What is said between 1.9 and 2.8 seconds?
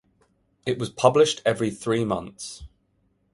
months.